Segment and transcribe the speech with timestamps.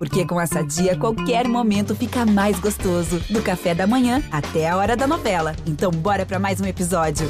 [0.00, 3.20] Porque com essa dia, qualquer momento fica mais gostoso.
[3.28, 5.54] Do café da manhã até a hora da novela.
[5.66, 7.28] Então, bora para mais um episódio.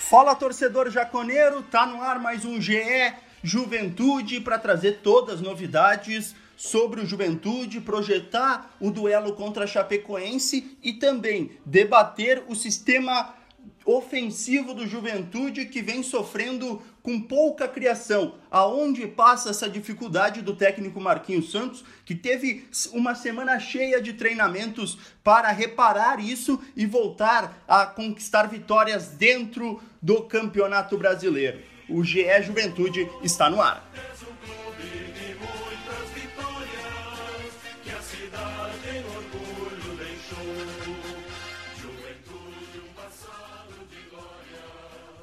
[0.00, 1.62] Fala, torcedor jaconeiro.
[1.62, 7.80] Tá no ar mais um GE Juventude para trazer todas as novidades sobre o Juventude,
[7.80, 13.39] projetar o duelo contra a Chapecoense e também debater o sistema
[13.84, 18.34] ofensivo do Juventude que vem sofrendo com pouca criação.
[18.50, 24.98] Aonde passa essa dificuldade do técnico Marquinhos Santos, que teve uma semana cheia de treinamentos
[25.24, 31.60] para reparar isso e voltar a conquistar vitórias dentro do Campeonato Brasileiro.
[31.88, 33.90] O GE Juventude está no ar.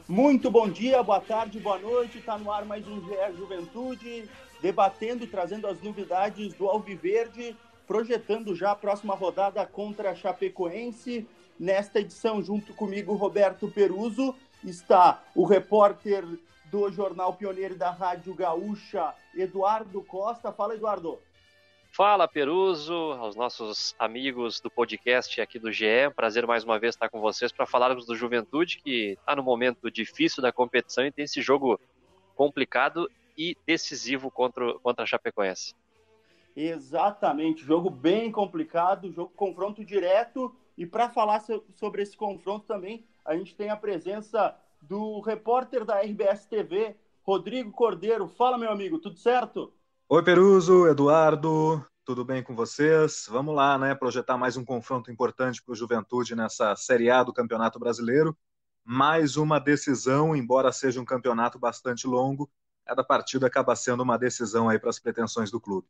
[0.09, 2.20] Muito bom dia, boa tarde, boa noite.
[2.20, 4.30] Está no ar mais um GE Juventude,
[4.61, 11.28] debatendo e trazendo as novidades do Alviverde, projetando já a próxima rodada contra a Chapecoense.
[11.59, 16.23] Nesta edição, junto comigo, Roberto Peruso, está o repórter
[16.72, 20.53] do Jornal Pioneiro da Rádio Gaúcha, Eduardo Costa.
[20.53, 21.19] Fala, Eduardo.
[21.98, 26.12] Fala, Peruso, aos nossos amigos do podcast aqui do GE.
[26.16, 29.90] Prazer mais uma vez estar com vocês para falarmos do Juventude, que está no momento
[29.90, 31.80] difícil da competição e tem esse jogo
[32.36, 35.73] complicado e decisivo contra, contra a Chapecoense.
[36.56, 40.56] Exatamente, jogo bem complicado, jogo confronto direto.
[40.78, 46.00] E para falar sobre esse confronto também, a gente tem a presença do repórter da
[46.00, 48.28] RBS TV, Rodrigo Cordeiro.
[48.28, 49.73] Fala, meu amigo, tudo certo?
[50.09, 53.27] Oi, Peruso, Eduardo, tudo bem com vocês?
[53.30, 53.94] Vamos lá, né?
[53.94, 58.33] Projetar mais um confronto importante para o Juventude nessa Série A do Campeonato Brasileiro.
[58.85, 62.50] Mais uma decisão, embora seja um campeonato bastante longo,
[62.85, 65.89] cada partida acaba sendo uma decisão aí para as pretensões do clube.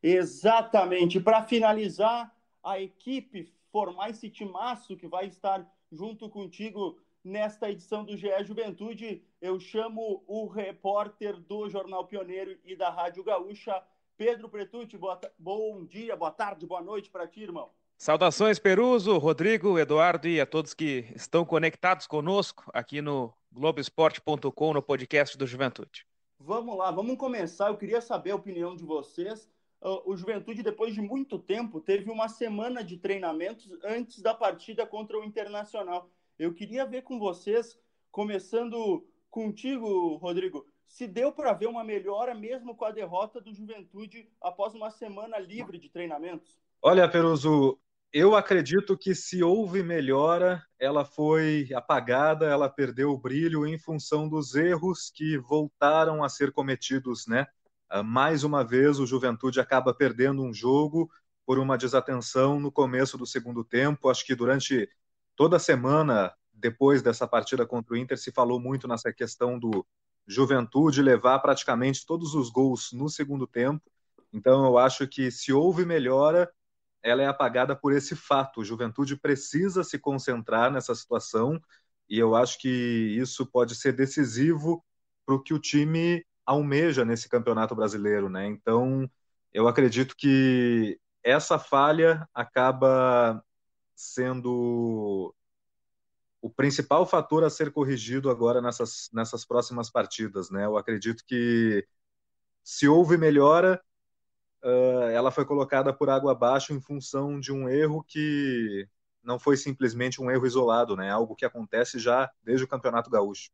[0.00, 1.18] Exatamente.
[1.18, 8.14] Para finalizar, a equipe formar esse timaço que vai estar junto contigo Nesta edição do
[8.18, 13.82] GE Juventude, eu chamo o repórter do Jornal Pioneiro e da Rádio Gaúcha,
[14.14, 14.98] Pedro Pretucci.
[14.98, 17.70] Boa, bom dia, boa tarde, boa noite para ti, irmão.
[17.96, 24.82] Saudações, Peruso, Rodrigo, Eduardo e a todos que estão conectados conosco aqui no Globoesporte.com, no
[24.82, 26.06] podcast do Juventude.
[26.38, 27.68] Vamos lá, vamos começar.
[27.68, 29.48] Eu queria saber a opinião de vocês.
[29.80, 34.84] Ah, o Juventude, depois de muito tempo, teve uma semana de treinamentos antes da partida
[34.86, 36.10] contra o Internacional.
[36.38, 37.78] Eu queria ver com vocês,
[38.10, 44.28] começando contigo, Rodrigo, se deu para ver uma melhora mesmo com a derrota do Juventude
[44.40, 46.58] após uma semana livre de treinamentos?
[46.82, 47.78] Olha, Peruso,
[48.12, 54.28] eu acredito que se houve melhora, ela foi apagada, ela perdeu o brilho em função
[54.28, 57.46] dos erros que voltaram a ser cometidos, né?
[57.88, 61.10] Ah, mais uma vez, o Juventude acaba perdendo um jogo
[61.46, 64.08] por uma desatenção no começo do segundo tempo.
[64.08, 64.88] Acho que durante
[65.36, 69.86] toda semana, depois dessa partida contra o Inter, se falou muito nessa questão do
[70.26, 73.82] Juventude levar praticamente todos os gols no segundo tempo.
[74.32, 76.50] Então, eu acho que se houve melhora,
[77.02, 78.60] ela é apagada por esse fato.
[78.60, 81.60] O Juventude precisa se concentrar nessa situação
[82.08, 84.84] e eu acho que isso pode ser decisivo
[85.24, 88.46] para o que o time almeja nesse campeonato brasileiro, né?
[88.46, 89.08] Então,
[89.52, 93.42] eu acredito que essa falha acaba
[93.94, 95.34] sendo
[96.44, 100.50] o principal fator a ser corrigido agora nessas, nessas próximas partidas.
[100.50, 100.66] Né?
[100.66, 101.86] Eu acredito que
[102.62, 103.82] se houve melhora,
[104.62, 108.86] uh, ela foi colocada por água abaixo em função de um erro que
[109.22, 111.10] não foi simplesmente um erro isolado, né?
[111.10, 113.50] algo que acontece já desde o Campeonato Gaúcho.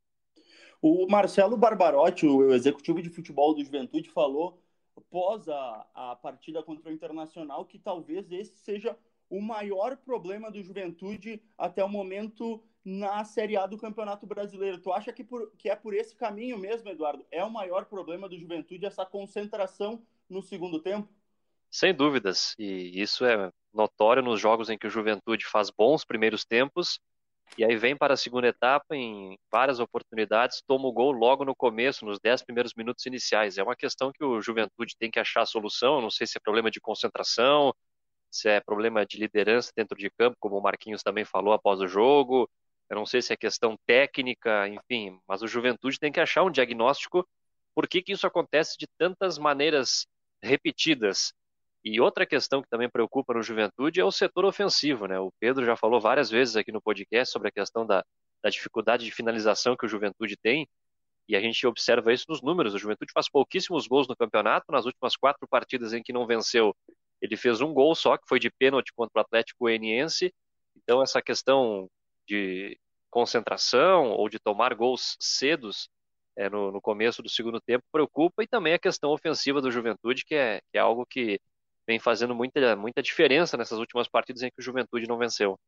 [0.82, 4.60] O Marcelo Barbarotti, o executivo de futebol do Juventude, falou
[4.96, 8.96] após a, a partida contra o Internacional que talvez esse seja
[9.30, 14.78] o maior problema do Juventude até o momento na Série A do Campeonato Brasileiro.
[14.78, 17.24] Tu acha que, por, que é por esse caminho mesmo, Eduardo?
[17.30, 21.08] É o maior problema do Juventude essa concentração no segundo tempo?
[21.70, 26.44] Sem dúvidas, e isso é notório nos jogos em que o Juventude faz bons primeiros
[26.44, 27.00] tempos
[27.58, 31.54] e aí vem para a segunda etapa em várias oportunidades, toma o gol logo no
[31.54, 33.58] começo, nos dez primeiros minutos iniciais.
[33.58, 36.40] É uma questão que o Juventude tem que achar a solução, não sei se é
[36.40, 37.74] problema de concentração,
[38.30, 41.88] se é problema de liderança dentro de campo, como o Marquinhos também falou após o
[41.88, 42.48] jogo.
[42.88, 46.50] Eu não sei se é questão técnica, enfim, mas o Juventude tem que achar um
[46.50, 47.26] diagnóstico
[47.74, 50.06] por que, que isso acontece de tantas maneiras
[50.42, 51.32] repetidas.
[51.84, 55.18] E outra questão que também preocupa no Juventude é o setor ofensivo, né?
[55.18, 58.04] O Pedro já falou várias vezes aqui no podcast sobre a questão da,
[58.42, 60.68] da dificuldade de finalização que o Juventude tem,
[61.28, 62.74] e a gente observa isso nos números.
[62.74, 66.74] O Juventude faz pouquíssimos gols no campeonato, nas últimas quatro partidas em que não venceu,
[67.20, 70.32] ele fez um gol só, que foi de pênalti contra o Atlético Goianiense.
[70.76, 71.88] Então, essa questão
[72.26, 72.78] de
[73.10, 75.88] concentração ou de tomar gols cedos
[76.36, 80.24] é, no, no, começo do segundo tempo preocupa, e também a questão ofensiva do Juventude,
[80.24, 81.38] que é, que é algo que
[81.86, 85.58] vem fazendo muita, muita diferença nessas últimas partidas em que o Juventude não venceu.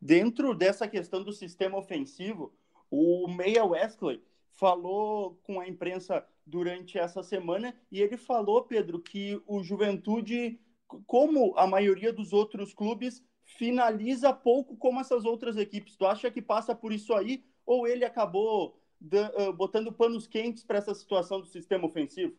[0.00, 2.52] Dentro dessa questão do sistema ofensivo,
[2.90, 4.22] o Meia Wesley
[4.52, 10.58] falou com a imprensa durante essa semana e ele falou, Pedro, que o Juventude,
[11.06, 15.96] como a maioria dos outros clubes, finaliza pouco como essas outras equipes.
[15.96, 20.78] Tu acha que passa por isso aí ou ele acabou uh, botando panos quentes para
[20.78, 22.34] essa situação do sistema ofensivo?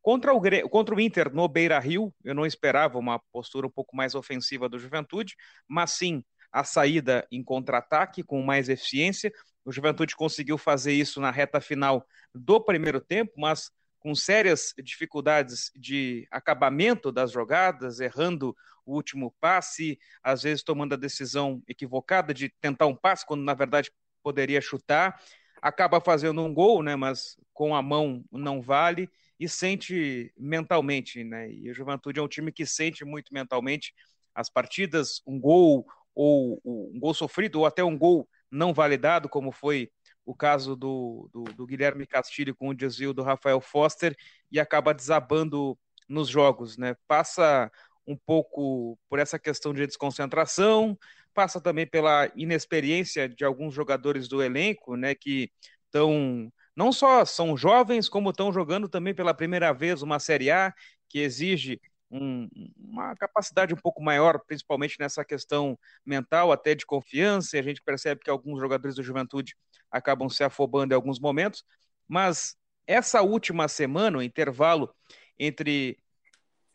[0.00, 3.96] Contra o, contra o Inter no Beira Rio, eu não esperava uma postura um pouco
[3.96, 5.34] mais ofensiva do Juventude,
[5.66, 6.22] mas sim
[6.54, 9.32] a saída em contra-ataque com mais eficiência.
[9.64, 15.72] O Juventude conseguiu fazer isso na reta final do primeiro tempo, mas com sérias dificuldades
[15.74, 18.56] de acabamento das jogadas, errando
[18.86, 23.54] o último passe, às vezes tomando a decisão equivocada de tentar um passe quando na
[23.54, 23.90] verdade
[24.22, 25.20] poderia chutar,
[25.60, 29.10] acaba fazendo um gol, né, mas com a mão não vale
[29.40, 31.50] e sente mentalmente, né?
[31.50, 33.92] E o Juventude é um time que sente muito mentalmente
[34.32, 39.50] as partidas, um gol ou um gol sofrido ou até um gol não validado, como
[39.50, 39.90] foi
[40.24, 44.16] o caso do, do, do, Guilherme Castilho com o desvio do Rafael Foster
[44.50, 45.78] e acaba desabando
[46.08, 46.96] nos jogos, né?
[47.06, 47.70] Passa
[48.06, 50.98] um pouco por essa questão de desconcentração,
[51.34, 55.14] passa também pela inexperiência de alguns jogadores do elenco, né?
[55.14, 55.50] Que
[55.86, 60.74] estão não só são jovens, como estão jogando também pela primeira vez uma Série A
[61.08, 61.80] que exige
[62.14, 67.56] um, uma capacidade um pouco maior, principalmente nessa questão mental, até de confiança.
[67.56, 69.56] E a gente percebe que alguns jogadores do Juventude
[69.90, 71.64] acabam se afobando em alguns momentos.
[72.06, 72.56] Mas
[72.86, 74.94] essa última semana, o intervalo
[75.38, 75.98] entre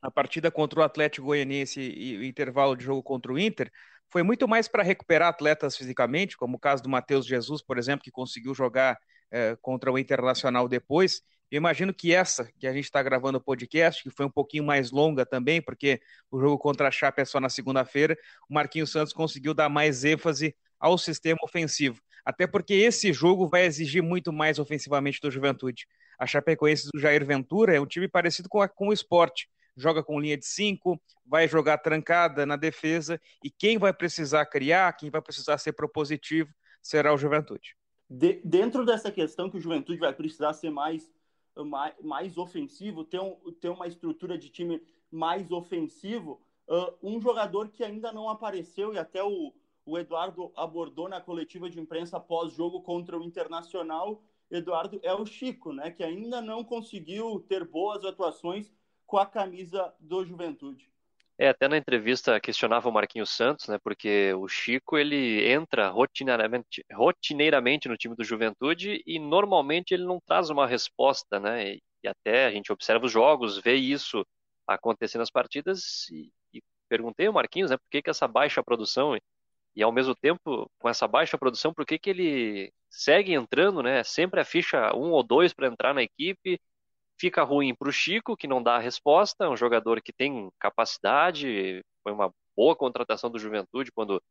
[0.01, 3.71] a partida contra o Atlético Goianiense e o intervalo de jogo contra o Inter,
[4.09, 8.03] foi muito mais para recuperar atletas fisicamente, como o caso do Matheus Jesus, por exemplo,
[8.03, 8.97] que conseguiu jogar
[9.31, 11.21] eh, contra o Internacional depois,
[11.51, 14.63] eu imagino que essa que a gente está gravando o podcast, que foi um pouquinho
[14.63, 15.99] mais longa também, porque
[16.29, 18.17] o jogo contra a Chape é só na segunda-feira,
[18.49, 21.99] o Marquinhos Santos conseguiu dar mais ênfase ao sistema ofensivo.
[22.23, 25.87] Até porque esse jogo vai exigir muito mais ofensivamente do Juventude.
[26.19, 29.49] A Chapecoense do Jair Ventura é um time parecido com, a, com o esporte.
[29.75, 34.91] Joga com linha de cinco, vai jogar trancada na defesa, e quem vai precisar criar,
[34.93, 37.75] quem vai precisar ser propositivo, será o Juventude.
[38.09, 41.09] De, dentro dessa questão que o Juventude vai precisar ser mais
[41.65, 47.69] mais, mais ofensivo, ter, um, ter uma estrutura de time mais ofensivo, uh, um jogador
[47.69, 49.53] que ainda não apareceu, e até o,
[49.85, 55.71] o Eduardo abordou na coletiva de imprensa pós-jogo contra o Internacional, Eduardo, é o Chico,
[55.71, 58.71] né, que ainda não conseguiu ter boas atuações
[59.05, 60.91] com a camisa do Juventude.
[61.41, 63.77] É, até na entrevista questionava o Marquinhos Santos, né?
[63.81, 70.19] Porque o Chico ele entra rotineiramente, rotineiramente no time do Juventude e normalmente ele não
[70.19, 71.75] traz uma resposta, né?
[71.75, 74.25] E, e até a gente observa os jogos, vê isso
[74.67, 77.77] acontecer nas partidas e, e perguntei ao Marquinhos, né?
[77.77, 79.21] Por que, que essa baixa produção e,
[79.75, 84.03] e ao mesmo tempo com essa baixa produção, por que, que ele segue entrando, né?
[84.03, 86.59] Sempre a ficha um ou dois para entrar na equipe
[87.19, 90.49] Fica ruim para o Chico, que não dá a resposta, é um jogador que tem
[90.57, 94.21] capacidade, foi uma boa contratação do Juventude quando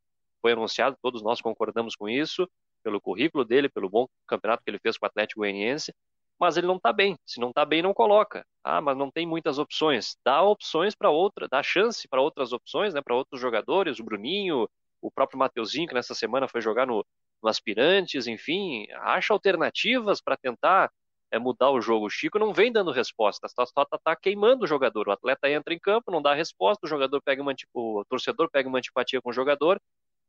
[0.41, 2.49] foi anunciado, todos nós concordamos com isso,
[2.83, 5.93] pelo currículo dele, pelo bom campeonato que ele fez com o Atlético Goianiense,
[6.39, 7.19] mas ele não está bem.
[7.27, 8.47] Se não está bem, não coloca.
[8.63, 10.17] Ah, mas não tem muitas opções.
[10.25, 14.69] Dá opções para outra, dá chance para outras opções, né, para outros jogadores, o Bruninho,
[15.03, 17.05] o próprio Mateuzinho, que nessa semana foi jogar no,
[17.43, 20.91] no Aspirantes, enfim, acha alternativas para tentar
[21.31, 22.07] é mudar o jogo.
[22.07, 25.09] O Chico não vem dando resposta, só está tá, tá queimando o jogador.
[25.09, 28.69] O atleta entra em campo, não dá resposta, o jogador pega uma o torcedor pega
[28.69, 29.81] uma antipatia com o jogador.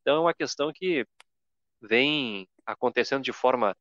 [0.01, 1.05] Então é uma questão que
[1.81, 3.75] vem acontecendo de forma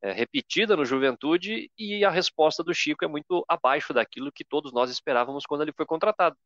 [0.00, 4.72] é, repetida no Juventude e a resposta do Chico é muito abaixo daquilo que todos
[4.72, 6.36] nós esperávamos quando ele foi contratado.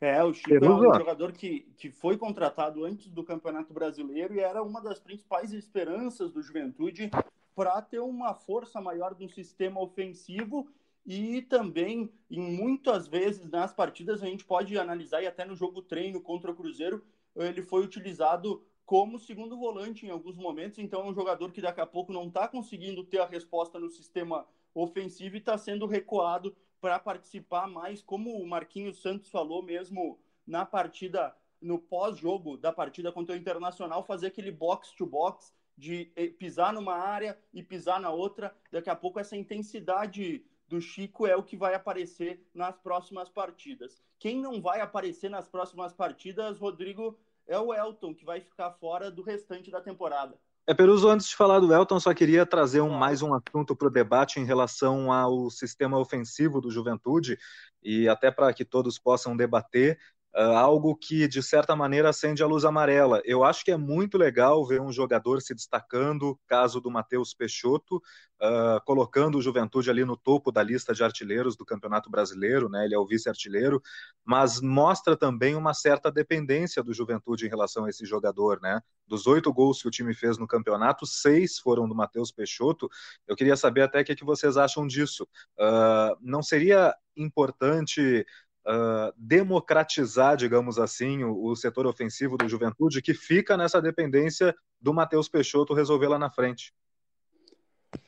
[0.00, 4.40] É, o Chico é um jogador que, que foi contratado antes do Campeonato Brasileiro e
[4.40, 7.08] era uma das principais esperanças do Juventude
[7.54, 10.68] para ter uma força maior no sistema ofensivo
[11.04, 15.82] e também, em muitas vezes nas partidas, a gente pode analisar, e até no jogo
[15.82, 17.04] treino contra o Cruzeiro,
[17.34, 21.80] ele foi utilizado como segundo volante em alguns momentos, então é um jogador que daqui
[21.80, 26.54] a pouco não está conseguindo ter a resposta no sistema ofensivo e está sendo recuado
[26.80, 33.12] para participar mais, como o Marquinhos Santos falou mesmo na partida no pós-jogo da partida
[33.12, 38.54] contra o Internacional, fazer aquele box-to-box de eh, pisar numa área e pisar na outra.
[38.70, 44.02] Daqui a pouco essa intensidade do Chico é o que vai aparecer nas próximas partidas.
[44.18, 49.10] Quem não vai aparecer nas próximas partidas, Rodrigo, é o Elton, que vai ficar fora
[49.10, 50.38] do restante da temporada.
[50.64, 53.88] É, Peruso, antes de falar do Elton, só queria trazer um, mais um assunto para
[53.88, 57.36] o debate em relação ao sistema ofensivo do Juventude
[57.82, 59.98] e até para que todos possam debater.
[60.34, 63.20] Uh, algo que, de certa maneira, acende a luz amarela.
[63.24, 67.96] Eu acho que é muito legal ver um jogador se destacando, caso do Matheus Peixoto,
[67.96, 72.84] uh, colocando o Juventude ali no topo da lista de artilheiros do Campeonato Brasileiro, né?
[72.84, 73.80] ele é o vice-artilheiro,
[74.24, 78.60] mas mostra também uma certa dependência do Juventude em relação a esse jogador.
[78.60, 78.80] Né?
[79.06, 82.88] Dos oito gols que o time fez no campeonato, seis foram do Matheus Peixoto.
[83.28, 85.28] Eu queria saber até o que, que vocês acham disso.
[85.58, 88.24] Uh, não seria importante
[88.66, 94.92] uh, democratizar, digamos assim, o, o, setor ofensivo do Juventude, que fica nessa dependência do
[94.92, 96.72] Matheus Peixoto resolver lá na frente.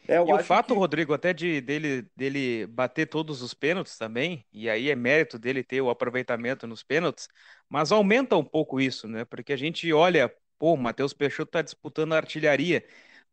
[0.09, 0.79] É, e o fato, que...
[0.79, 5.63] Rodrigo, até de dele, dele bater todos os pênaltis também, e aí é mérito dele
[5.63, 7.29] ter o aproveitamento nos pênaltis,
[7.69, 9.25] mas aumenta um pouco isso, né?
[9.25, 12.85] Porque a gente olha, pô, o Matheus Peixoto está disputando a artilharia,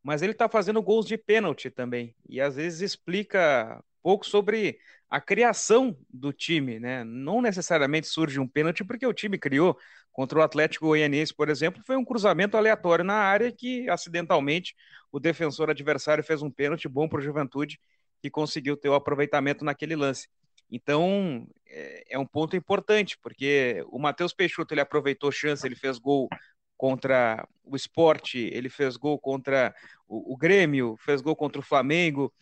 [0.03, 4.79] mas ele está fazendo gols de pênalti também, e às vezes explica pouco sobre
[5.11, 7.03] a criação do time, né?
[7.03, 9.77] Não necessariamente surge um pênalti porque o time criou
[10.13, 14.73] contra o Atlético Goianiense, por exemplo, foi um cruzamento aleatório na área que acidentalmente
[15.11, 17.77] o defensor adversário fez um pênalti bom para o Juventude
[18.21, 20.29] que conseguiu ter o aproveitamento naquele lance.
[20.69, 25.97] Então é, é um ponto importante porque o Matheus Peixoto ele aproveitou chance, ele fez
[25.99, 26.29] gol
[26.77, 29.75] contra o Esporte, ele fez gol contra
[30.07, 32.33] o, o Grêmio, fez gol contra o Flamengo.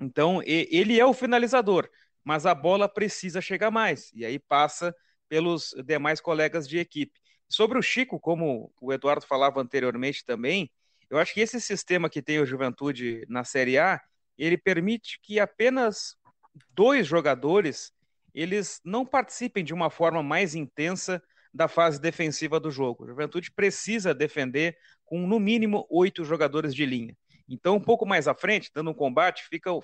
[0.00, 1.88] Então, ele é o finalizador,
[2.22, 4.94] mas a bola precisa chegar mais, e aí passa
[5.28, 7.18] pelos demais colegas de equipe.
[7.48, 10.70] Sobre o Chico, como o Eduardo falava anteriormente também,
[11.10, 14.00] eu acho que esse sistema que tem o Juventude na Série A,
[14.36, 16.16] ele permite que apenas
[16.70, 17.92] dois jogadores
[18.34, 21.22] eles não participem de uma forma mais intensa
[21.52, 23.04] da fase defensiva do jogo.
[23.04, 27.16] O Juventude precisa defender com no mínimo oito jogadores de linha.
[27.48, 29.80] Então, um pouco mais à frente, dando um combate, ficam,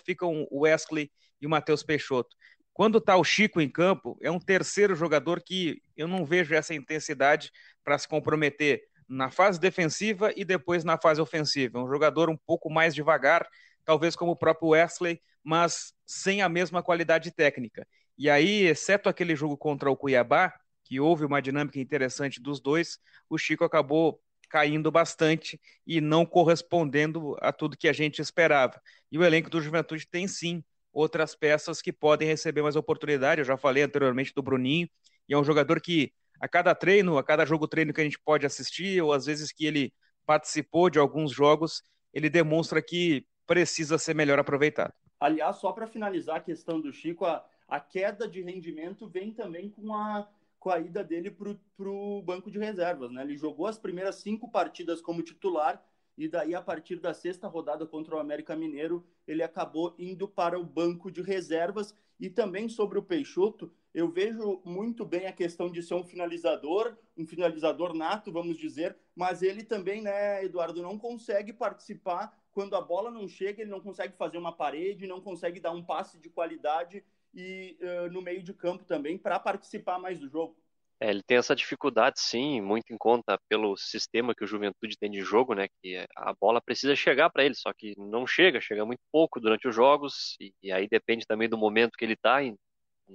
[0.50, 2.36] o Wesley e o Matheus Peixoto.
[2.72, 6.74] Quando está o Chico em campo, é um terceiro jogador que eu não vejo essa
[6.74, 7.50] intensidade
[7.84, 11.78] para se comprometer na fase defensiva e depois na fase ofensiva.
[11.78, 13.46] É um jogador um pouco mais devagar,
[13.84, 17.86] talvez como o próprio Wesley, mas sem a mesma qualidade técnica.
[18.16, 22.98] E aí, exceto aquele jogo contra o Cuiabá, que houve uma dinâmica interessante dos dois,
[23.28, 28.82] o Chico acabou caindo bastante e não correspondendo a tudo que a gente esperava.
[29.10, 33.40] E o elenco do Juventude tem sim outras peças que podem receber mais oportunidade.
[33.40, 34.90] Eu já falei anteriormente do Bruninho,
[35.28, 38.18] e é um jogador que a cada treino, a cada jogo treino que a gente
[38.18, 39.92] pode assistir, ou às vezes que ele
[40.26, 44.92] participou de alguns jogos, ele demonstra que precisa ser melhor aproveitado.
[45.20, 49.70] Aliás, só para finalizar a questão do Chico, a, a queda de rendimento vem também
[49.70, 50.26] com a
[50.60, 53.10] com a ida dele para o banco de reservas.
[53.10, 53.22] Né?
[53.22, 55.82] Ele jogou as primeiras cinco partidas como titular
[56.20, 60.60] e daí, a partir da sexta rodada contra o América Mineiro, ele acabou indo para
[60.60, 61.96] o banco de reservas.
[62.20, 66.94] E também sobre o Peixoto, eu vejo muito bem a questão de ser um finalizador,
[67.16, 72.82] um finalizador nato, vamos dizer, mas ele também, né, Eduardo, não consegue participar quando a
[72.82, 76.28] bola não chega, ele não consegue fazer uma parede, não consegue dar um passe de
[76.28, 77.02] qualidade
[77.34, 80.56] e uh, no meio de campo também para participar mais do jogo.
[81.02, 85.10] É, ele tem essa dificuldade, sim, muito em conta pelo sistema que o Juventude tem
[85.10, 85.66] de jogo, né?
[85.82, 89.66] Que a bola precisa chegar para ele, só que não chega, chega muito pouco durante
[89.66, 92.40] os jogos, e, e aí depende também do momento que ele está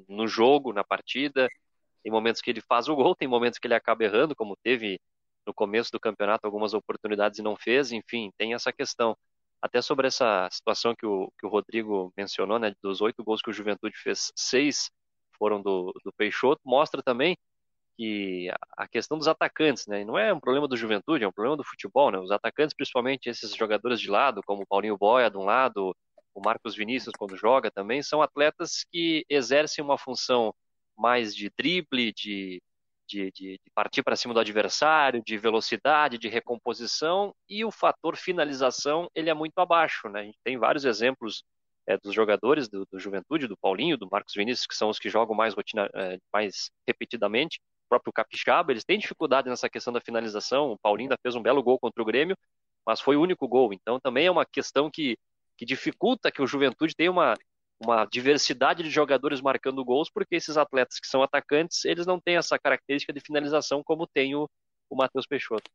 [0.10, 1.48] no jogo, na partida.
[2.02, 5.00] Tem momentos que ele faz o gol, tem momentos que ele acaba errando, como teve
[5.46, 9.16] no começo do campeonato algumas oportunidades e não fez, enfim, tem essa questão.
[9.66, 13.50] Até sobre essa situação que o, que o Rodrigo mencionou, né, dos oito gols que
[13.50, 14.92] o Juventude fez, seis
[15.40, 17.36] foram do, do Peixoto, mostra também
[17.98, 21.58] que a questão dos atacantes, né, não é um problema do Juventude, é um problema
[21.58, 25.38] do futebol, né, os atacantes, principalmente esses jogadores de lado, como o Paulinho Boia de
[25.38, 25.96] um lado,
[26.36, 30.54] o Marcos Vinícius quando joga também, são atletas que exercem uma função
[30.96, 32.62] mais de drible, de
[33.08, 38.16] de, de, de partir para cima do adversário, de velocidade, de recomposição, e o fator
[38.16, 40.10] finalização ele é muito abaixo.
[40.10, 40.22] Né?
[40.22, 41.44] A gente tem vários exemplos
[41.88, 45.10] é, dos jogadores do, do, Juventude, do Paulinho, do Marcos Vinícius, que são os que
[45.10, 50.02] jogam mais, rotina, é, mais repetidamente, o próprio Capixaba, eles têm dificuldade nessa questão da
[50.02, 52.36] finalização, o Paulinho ainda fez um belo gol contra o Grêmio,
[52.86, 55.18] mas foi o único gol, então também é uma questão que,
[55.58, 57.36] que dificulta que o Juventude tenha uma,
[57.80, 62.38] uma diversidade de jogadores marcando gols, porque esses atletas que são atacantes, eles não têm
[62.38, 64.50] essa característica de finalização como tem o,
[64.90, 65.70] o Matheus Peixoto.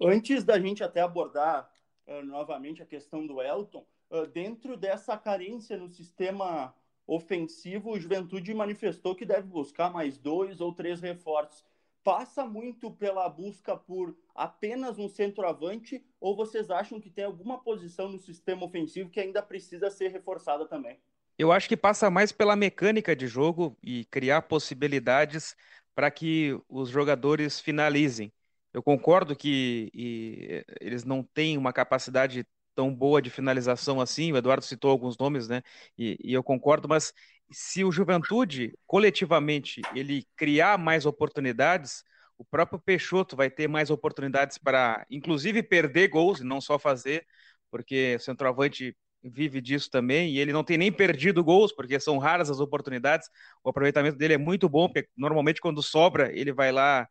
[0.00, 1.70] Antes da gente até abordar
[2.06, 6.74] uh, novamente a questão do Elton, uh, dentro dessa carência no sistema
[7.06, 11.64] ofensivo, o Juventude manifestou que deve buscar mais dois ou três reforços.
[12.04, 18.10] Passa muito pela busca por apenas um centroavante ou vocês acham que tem alguma posição
[18.10, 21.00] no sistema ofensivo que ainda precisa ser reforçada também?
[21.38, 25.56] Eu acho que passa mais pela mecânica de jogo e criar possibilidades
[25.94, 28.30] para que os jogadores finalizem.
[28.72, 34.32] Eu concordo que e, eles não têm uma capacidade tão boa de finalização assim.
[34.32, 35.62] O Eduardo citou alguns nomes, né?
[35.96, 37.14] E, e eu concordo, mas
[37.54, 42.02] se o Juventude coletivamente ele criar mais oportunidades,
[42.36, 47.26] o próprio Peixoto vai ter mais oportunidades para, inclusive, perder gols e não só fazer,
[47.70, 52.18] porque o centroavante vive disso também e ele não tem nem perdido gols, porque são
[52.18, 53.28] raras as oportunidades.
[53.62, 57.08] O aproveitamento dele é muito bom, porque normalmente quando sobra ele vai lá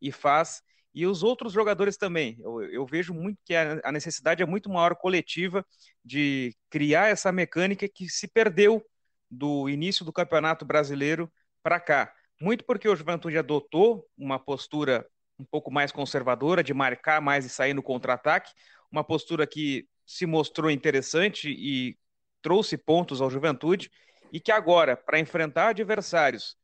[0.00, 0.62] e faz.
[0.94, 2.38] E os outros jogadores também.
[2.40, 5.64] Eu, eu vejo muito que a, a, necessidade é muito maior coletiva
[6.04, 8.82] de criar essa mecânica que se perdeu
[9.30, 11.30] do início do Campeonato Brasileiro
[11.62, 12.12] para cá.
[12.40, 15.06] Muito porque o Juventude adotou uma postura
[15.38, 18.52] um pouco mais conservadora, de marcar mais e sair no contra-ataque,
[18.90, 21.98] uma postura que se mostrou interessante e
[22.40, 23.90] trouxe pontos ao Juventude,
[24.32, 26.56] e que agora, para enfrentar adversários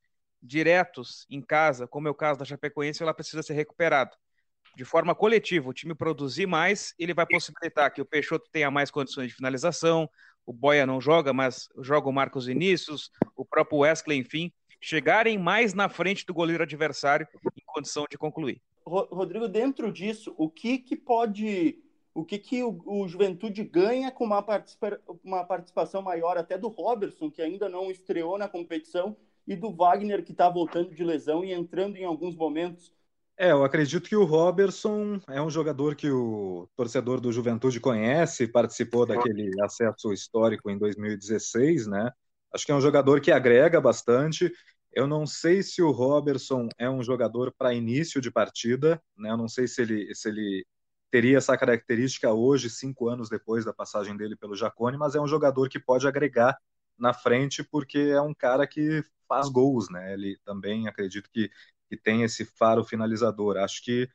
[0.43, 4.17] diretos em casa, como é o caso da Chapecoense, ela precisa ser recuperada.
[4.75, 8.91] De forma coletiva, o time produzir mais, ele vai possibilitar que o Peixoto tenha mais
[8.91, 10.09] condições de finalização,
[10.47, 15.73] o Boia não joga, mas joga o Marcos Vinícius, o próprio Wesley, enfim, chegarem mais
[15.73, 18.61] na frente do goleiro adversário em condição de concluir.
[18.85, 21.79] Rodrigo, dentro disso, o que, que pode.
[22.15, 26.69] O que, que o, o Juventude ganha com uma, participa, uma participação maior até do
[26.69, 31.43] Robertson, que ainda não estreou na competição, e do Wagner, que está voltando de lesão
[31.43, 32.93] e entrando em alguns momentos.
[33.43, 38.47] É, eu acredito que o Robertson é um jogador que o torcedor do Juventude conhece,
[38.47, 42.13] participou daquele acesso histórico em 2016, né?
[42.55, 44.53] Acho que é um jogador que agrega bastante.
[44.93, 49.31] Eu não sei se o Robertson é um jogador para início de partida, né?
[49.31, 50.65] Eu não sei se ele, se ele
[51.11, 55.27] teria essa característica hoje, cinco anos depois da passagem dele pelo Jacone, mas é um
[55.27, 56.57] jogador que pode agregar
[56.97, 60.13] na frente porque é um cara que faz gols, né?
[60.13, 61.51] Ele também acredito que,
[61.93, 63.59] que tem esse faro finalizador.
[63.59, 64.09] Acho que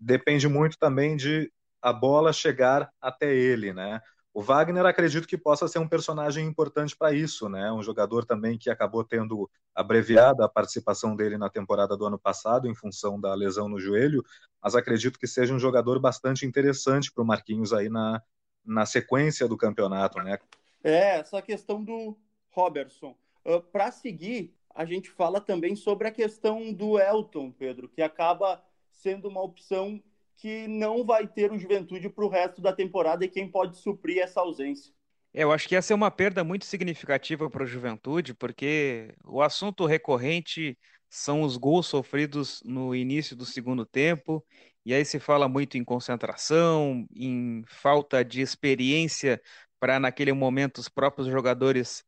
[0.00, 4.00] depende muito também de a bola chegar até ele, né?
[4.32, 7.70] O Wagner acredito que possa ser um personagem importante para isso, né?
[7.70, 12.66] Um jogador também que acabou tendo abreviada a participação dele na temporada do ano passado
[12.66, 14.24] em função da lesão no joelho,
[14.62, 18.22] mas acredito que seja um jogador bastante interessante para o Marquinhos aí na,
[18.64, 20.38] na sequência do campeonato, né?
[20.82, 22.16] É, essa questão do
[22.52, 23.14] Robertson.
[23.44, 28.62] Uh, para seguir, a gente fala também sobre a questão do Elton, Pedro, que acaba
[28.92, 30.00] sendo uma opção
[30.36, 34.22] que não vai ter o Juventude para o resto da temporada e quem pode suprir
[34.22, 34.94] essa ausência.
[35.34, 39.42] É, eu acho que essa é uma perda muito significativa para o Juventude, porque o
[39.42, 40.78] assunto recorrente
[41.10, 44.46] são os gols sofridos no início do segundo tempo,
[44.86, 49.42] e aí se fala muito em concentração, em falta de experiência
[49.80, 52.04] para naquele momento os próprios jogadores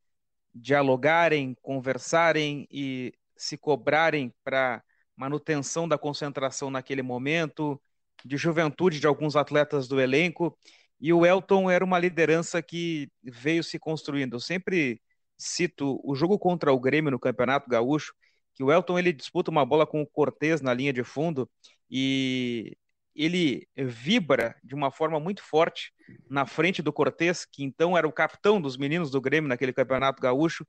[0.55, 4.83] dialogarem, conversarem e se cobrarem para
[5.17, 7.81] manutenção da concentração naquele momento,
[8.25, 10.57] de juventude de alguns atletas do elenco,
[11.01, 14.37] e o Elton era uma liderança que veio se construindo.
[14.37, 15.01] Eu sempre
[15.39, 18.15] cito o jogo contra o Grêmio no Campeonato Gaúcho,
[18.55, 21.49] que o Elton ele disputa uma bola com o Cortez na linha de fundo
[21.91, 22.77] e
[23.15, 25.93] ele vibra de uma forma muito forte
[26.29, 30.21] na frente do Cortez, que então era o capitão dos meninos do Grêmio naquele Campeonato
[30.23, 30.67] Gaúcho,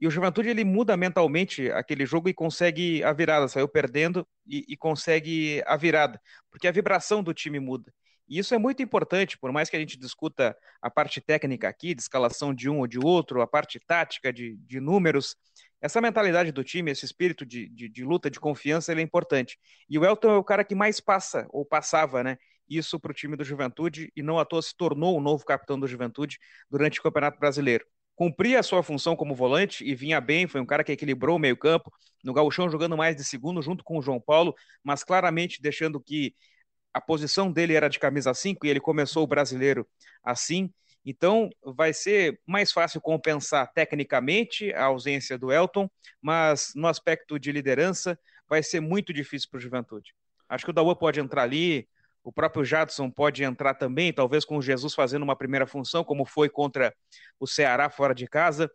[0.00, 4.64] e o Juventude ele muda mentalmente aquele jogo e consegue a virada, saiu perdendo e,
[4.68, 7.92] e, consegue a virada, porque a vibração do time muda.
[8.28, 11.94] E isso é muito importante, por mais que a gente discuta a parte técnica aqui,
[11.94, 15.34] de escalação de um ou de outro, a parte tática de, de números,
[15.80, 19.58] essa mentalidade do time, esse espírito de, de, de luta, de confiança, ele é importante.
[19.88, 22.36] E o Elton é o cara que mais passa, ou passava, né?
[22.68, 25.78] Isso para o time do Juventude, e não à toa se tornou o novo capitão
[25.78, 26.38] do Juventude
[26.70, 27.86] durante o Campeonato Brasileiro
[28.18, 31.38] cumpria a sua função como volante e vinha bem, foi um cara que equilibrou o
[31.38, 31.92] meio-campo,
[32.24, 36.34] no gauchão jogando mais de segundo junto com o João Paulo, mas claramente deixando que
[36.92, 39.86] a posição dele era de camisa 5 e ele começou o brasileiro
[40.24, 40.72] assim.
[41.10, 45.88] Então, vai ser mais fácil compensar tecnicamente a ausência do Elton,
[46.20, 50.14] mas no aspecto de liderança vai ser muito difícil para o Juventude.
[50.48, 51.88] Acho que o Daua pode entrar ali,
[52.22, 56.26] O próprio Jadson pode entrar também, talvez com o Jesus fazendo uma primeira função, como
[56.26, 56.94] foi contra
[57.40, 58.70] o Ceará fora de casa.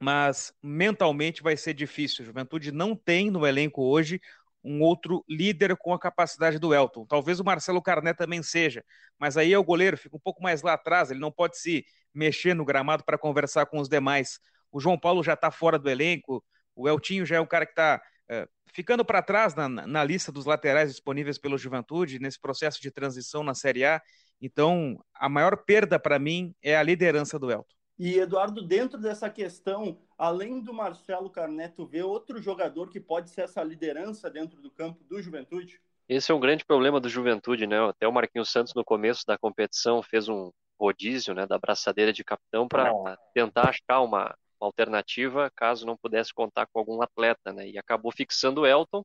[0.00, 2.24] Mas mentalmente vai ser difícil.
[2.24, 4.20] Juventude não tem no elenco hoje
[4.64, 7.04] um outro líder com a capacidade do Elton.
[7.06, 8.84] Talvez o Marcelo Carné também seja,
[9.18, 11.84] mas aí é o goleiro, fica um pouco mais lá atrás, ele não pode se
[12.14, 14.38] mexer no gramado para conversar com os demais.
[14.70, 16.44] O João Paulo já está fora do elenco,
[16.74, 20.32] o Eltinho já é um cara que está é, ficando para trás na, na, lista
[20.32, 24.00] dos laterais disponíveis pelo Juventude, nesse processo de transição na Série A.
[24.40, 27.81] Então, a maior perda para mim é a liderança do Elton.
[28.04, 33.42] E, Eduardo, dentro dessa questão, além do Marcelo Carneto, vê outro jogador que pode ser
[33.42, 35.80] essa liderança dentro do campo do Juventude?
[36.08, 37.78] Esse é um grande problema do Juventude, né?
[37.88, 42.24] Até o Marquinhos Santos, no começo da competição, fez um rodízio né, da braçadeira de
[42.24, 42.90] capitão para
[43.32, 47.68] tentar achar uma, uma, alternativa caso não pudesse contar com algum atleta, né?
[47.68, 49.04] E acabou fixando o Elton.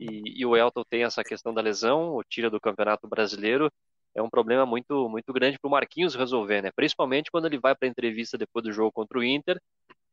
[0.00, 3.70] E, e o Elton tem essa questão da lesão, o tira do Campeonato Brasileiro
[4.14, 6.70] é um problema muito muito grande para o Marquinhos resolver, né?
[6.74, 9.60] Principalmente quando ele vai para a entrevista depois do jogo contra o Inter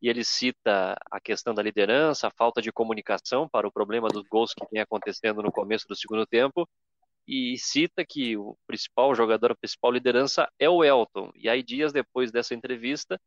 [0.00, 4.24] e ele cita a questão da liderança, a falta de comunicação para o problema dos
[4.28, 6.68] gols que vem acontecendo no começo do segundo tempo
[7.26, 11.30] e cita que o principal jogador, a principal liderança é o Elton.
[11.36, 13.20] E aí dias depois dessa entrevista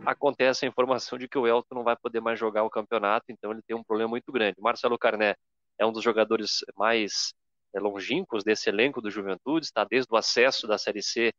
[0.00, 3.52] acontece a informação de que o Elton não vai poder mais jogar o campeonato, então
[3.52, 4.60] ele tem um problema muito grande.
[4.60, 5.36] Marcelo Carné
[5.78, 7.32] é um dos jogadores mais
[7.80, 11.32] longínquos desse elenco do Juventude, está desde o acesso da Série C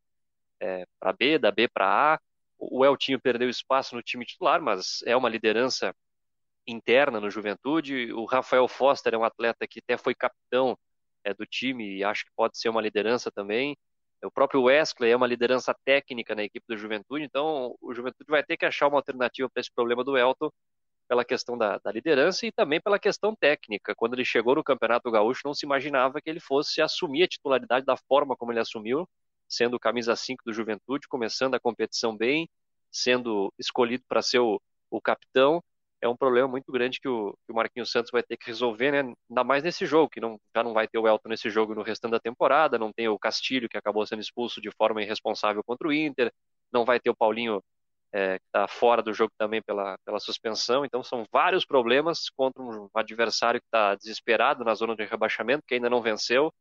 [0.60, 2.20] é, para B, da B para A.
[2.58, 5.94] O Eltinho perdeu espaço no time titular, mas é uma liderança
[6.66, 8.12] interna no Juventude.
[8.14, 10.78] O Rafael Foster é um atleta que até foi capitão
[11.24, 13.78] é, do time e acho que pode ser uma liderança também.
[14.24, 18.44] O próprio Wesley é uma liderança técnica na equipe do Juventude, então o Juventude vai
[18.44, 20.50] ter que achar uma alternativa para esse problema do Elton
[21.08, 23.96] pela questão da, da, liderança e também pela questão técnica.
[23.96, 27.86] Quando ele chegou no Campeonato Gaúcho, não se imaginava que ele fosse assumir a titularidade
[27.86, 29.08] da forma como ele assumiu,
[29.48, 32.50] sendo camisa 5 do Juventude, começando a competição bem,
[32.92, 35.64] sendo escolhido para ser o, o, capitão.
[36.02, 38.92] É um problema muito grande que o, que o Marquinhos Santos vai ter que resolver,
[38.92, 39.14] né?
[39.30, 41.82] ainda mais nesse jogo, que não, já não vai ter o Elton nesse jogo no
[41.82, 45.88] restante da temporada, não tem o Castilho, que acabou sendo expulso de forma irresponsável contra
[45.88, 46.32] o Inter,
[46.72, 47.64] não vai ter o Paulinho
[48.12, 50.86] é, que está fora do jogo também pela, pela suspensão.
[50.86, 55.76] Então, são vários problemas contra um adversário que está desesperado na zona de rebaixamento, que
[55.76, 56.54] ainda não venceu.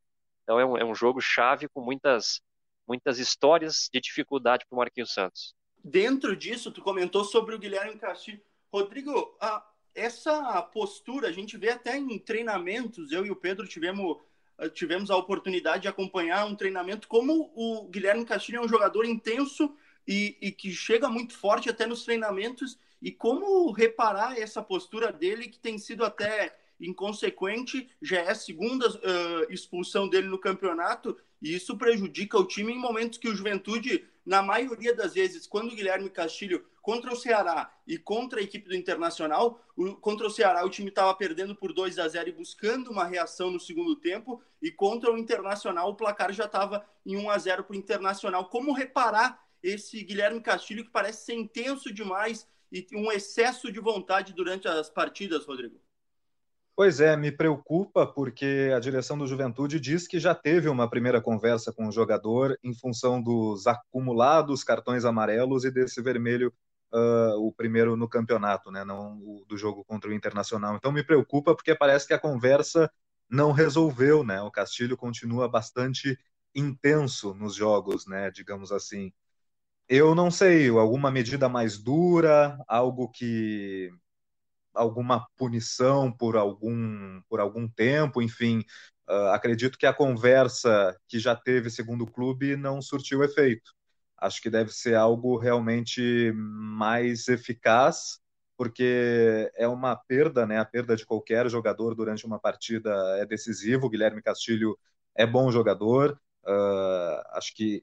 [0.43, 2.41] Então, é um, é um jogo chave com muitas,
[2.87, 5.55] muitas histórias de dificuldade para o Marquinhos Santos.
[5.83, 8.41] Dentro disso, tu comentou sobre o Guilherme Castilho.
[8.73, 14.19] Rodrigo, a, essa postura, a gente vê até em treinamentos, eu e o Pedro tivemos
[14.73, 19.77] tivemos a oportunidade de acompanhar um treinamento como o Guilherme Castilho é um jogador intenso
[20.07, 22.79] e, e que chega muito forte até nos treinamentos.
[23.01, 28.89] E como reparar essa postura dele, que tem sido até inconsequente, já é a segunda
[28.89, 34.05] uh, expulsão dele no campeonato, e isso prejudica o time em momentos que o Juventude,
[34.25, 38.69] na maioria das vezes, quando o Guilherme Castilho contra o Ceará e contra a equipe
[38.69, 42.33] do Internacional, o, contra o Ceará o time estava perdendo por 2 a 0 e
[42.33, 47.17] buscando uma reação no segundo tempo, e contra o Internacional o placar já estava em
[47.17, 48.49] 1 a 0 para o Internacional.
[48.49, 54.33] Como reparar esse Guilherme Castilho que parece ser intenso demais e um excesso de vontade
[54.33, 55.81] durante as partidas, Rodrigo?
[56.75, 61.23] Pois é, me preocupa porque a direção do Juventude diz que já teve uma primeira
[61.23, 66.53] conversa com o jogador em função dos acumulados cartões amarelos e desse vermelho,
[66.93, 70.77] uh, o primeiro no campeonato, né, não o do jogo contra o Internacional.
[70.77, 72.91] Então me preocupa porque parece que a conversa
[73.29, 74.41] não resolveu, né?
[74.43, 76.19] O Castilho continua bastante
[76.55, 79.13] intenso nos jogos, né, digamos assim.
[79.89, 83.91] Eu não sei, alguma medida mais dura, algo que
[84.75, 88.61] alguma punição por algum por algum tempo, enfim,
[89.09, 93.73] uh, acredito que a conversa que já teve segundo o clube não surtiu efeito.
[94.19, 98.21] Acho que deve ser algo realmente mais eficaz,
[98.57, 100.59] porque é uma perda, né?
[100.59, 103.87] A perda de qualquer jogador durante uma partida é decisivo.
[103.87, 104.79] O Guilherme Castilho
[105.15, 107.83] é bom jogador, uh, acho que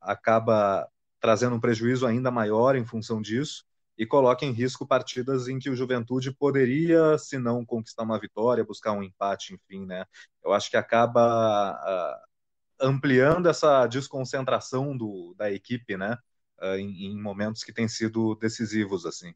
[0.00, 0.88] acaba
[1.20, 3.64] trazendo um prejuízo ainda maior em função disso
[3.98, 8.64] e coloca em risco partidas em que o Juventude poderia, se não conquistar uma vitória,
[8.64, 10.06] buscar um empate, enfim, né?
[10.42, 16.16] Eu acho que acaba uh, ampliando essa desconcentração do, da equipe, né?
[16.62, 19.34] Uh, em, em, momentos que têm sido decisivos, assim.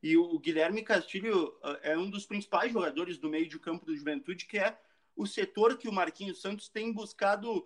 [0.00, 3.96] E o Guilherme Castilho uh, é um dos principais jogadores do meio de campo do
[3.96, 4.78] Juventude, que é
[5.16, 7.64] o setor que o Marquinhos Santos tem buscado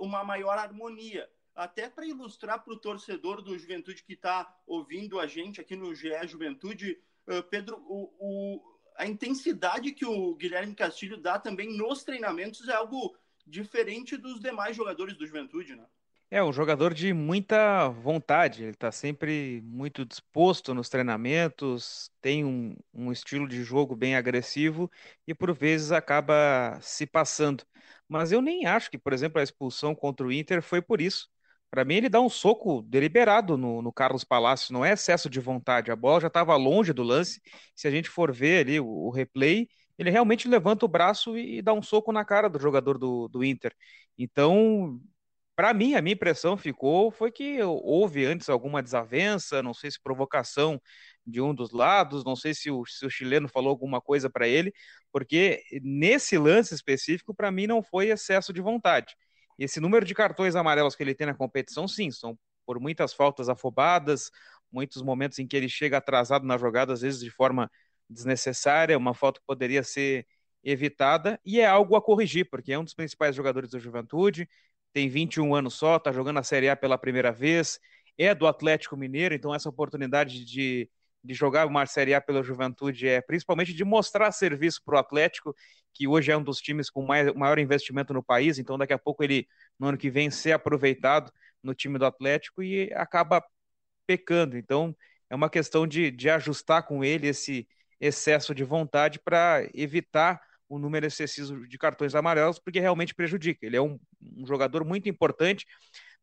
[0.00, 5.26] uma maior harmonia até para ilustrar para o torcedor do Juventude que está ouvindo a
[5.26, 11.16] gente aqui no GE Juventude, uh, Pedro, o, o, a intensidade que o Guilherme Castilho
[11.16, 15.84] dá também nos treinamentos é algo diferente dos demais jogadores do Juventude, né?
[16.30, 22.76] É um jogador de muita vontade, ele está sempre muito disposto nos treinamentos, tem um,
[22.92, 24.90] um, estilo de jogo bem agressivo
[25.26, 27.64] e por vezes acaba se passando.
[28.06, 31.28] Mas eu nem acho que, por exemplo, a expulsão contra o Inter foi por isso.
[31.70, 35.38] Para mim, ele dá um soco deliberado no, no Carlos Palácio, não é excesso de
[35.40, 35.90] vontade.
[35.90, 37.40] A bola já estava longe do lance.
[37.74, 41.58] Se a gente for ver ali o, o replay, ele realmente levanta o braço e,
[41.58, 43.74] e dá um soco na cara do jogador do, do Inter.
[44.16, 44.98] Então,
[45.54, 50.00] para mim, a minha impressão ficou foi que houve antes alguma desavença, não sei se
[50.00, 50.80] provocação
[51.26, 54.46] de um dos lados, não sei se o, se o chileno falou alguma coisa para
[54.48, 54.72] ele,
[55.12, 59.14] porque nesse lance específico, para mim, não foi excesso de vontade.
[59.58, 63.48] Esse número de cartões amarelos que ele tem na competição, sim, são por muitas faltas
[63.48, 64.30] afobadas,
[64.70, 67.70] muitos momentos em que ele chega atrasado na jogada, às vezes de forma
[68.08, 70.26] desnecessária, uma falta que poderia ser
[70.62, 74.48] evitada, e é algo a corrigir, porque é um dos principais jogadores da juventude,
[74.92, 77.78] tem 21 anos só, está jogando a Série A pela primeira vez,
[78.16, 80.90] é do Atlético Mineiro, então essa oportunidade de,
[81.22, 85.54] de jogar uma Série A pela Juventude é principalmente de mostrar serviço para o Atlético,
[85.92, 88.98] que hoje é um dos times com mais, maior investimento no país, então daqui a
[88.98, 89.46] pouco ele,
[89.78, 93.42] no ano que vem, ser aproveitado no time do Atlético e acaba
[94.06, 94.56] pecando.
[94.56, 94.96] Então
[95.28, 97.68] é uma questão de, de ajustar com ele esse
[98.00, 103.64] excesso de vontade para evitar o número excessivo de cartões amarelos, porque realmente prejudica.
[103.66, 105.66] Ele é um, um jogador muito importante,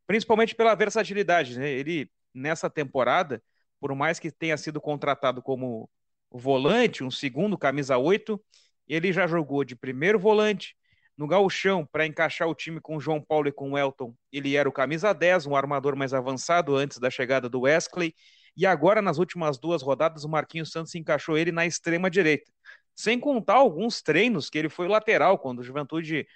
[0.06, 1.58] principalmente pela versatilidade.
[1.58, 1.68] Né?
[1.68, 3.42] Ele, nessa temporada,
[3.80, 5.88] por mais que tenha sido contratado como
[6.30, 8.42] volante, um segundo camisa 8,
[8.88, 10.76] ele já jogou de primeiro volante.
[11.16, 14.54] No gauchão, para encaixar o time com o João Paulo e com o Elton, ele
[14.54, 18.14] era o camisa 10, um armador mais avançado antes da chegada do Wesley.
[18.54, 22.50] E agora, nas últimas duas rodadas, o Marquinhos Santos encaixou ele na extrema direita.
[22.94, 26.26] Sem contar alguns treinos que ele foi lateral quando o Juventude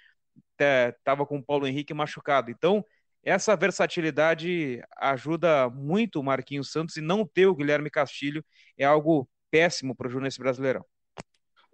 [0.59, 2.51] estava é, com o Paulo Henrique machucado.
[2.51, 2.83] Então,
[3.23, 8.43] essa versatilidade ajuda muito o Marquinhos Santos e não ter o Guilherme Castilho
[8.77, 10.85] é algo péssimo para o Júnior Brasileirão.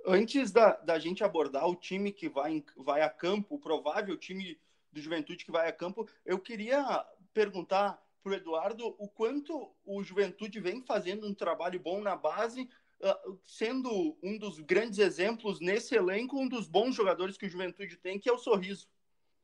[0.05, 4.59] Antes da, da gente abordar o time que vai, vai a campo, o provável time
[4.91, 10.03] do Juventude que vai a campo, eu queria perguntar para o Eduardo o quanto o
[10.03, 12.69] Juventude vem fazendo um trabalho bom na base,
[13.01, 17.95] ah, sendo um dos grandes exemplos nesse elenco, um dos bons jogadores que o Juventude
[17.97, 18.87] tem, que é o Sorriso.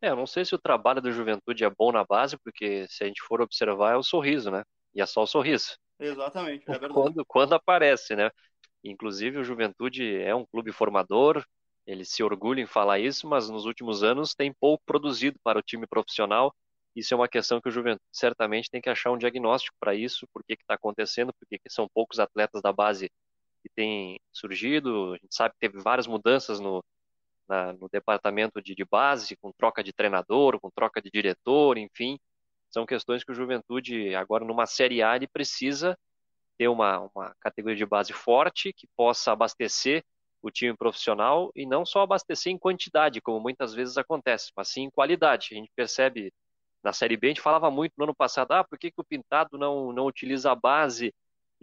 [0.04, 3.06] É, eu não sei se o trabalho do Juventude é bom na base, porque se
[3.06, 4.62] a gente for observar é o sorriso, né?
[4.94, 5.78] E é só o sorriso.
[5.98, 8.30] Exatamente, é quando, quando aparece, né?
[8.84, 11.42] Inclusive o Juventude é um clube formador,
[11.88, 15.62] ele se orgulha em falar isso, mas nos últimos anos tem pouco produzido para o
[15.62, 16.54] time profissional.
[16.94, 20.28] Isso é uma questão que o Juventude certamente tem que achar um diagnóstico para isso,
[20.34, 23.10] por que está acontecendo, porque são poucos atletas da base
[23.62, 25.14] que tem surgido.
[25.14, 26.84] A gente sabe que teve várias mudanças no,
[27.54, 32.18] na, no departamento de, de, base, com troca de treinador, com troca de diretor, enfim.
[32.72, 35.98] São questões que o Juventude, agora numa Série A, ele precisa
[36.58, 40.04] ter uma, uma categoria de base forte que possa abastecer
[40.42, 44.84] o time profissional e não só abastecer em quantidade, como muitas vezes acontece, mas sim
[44.84, 45.50] em qualidade.
[45.52, 46.34] A gente percebe
[46.84, 49.06] na Série B, a gente falava muito no ano passado, ah, por que, que o
[49.06, 51.14] Pintado não, não utiliza a base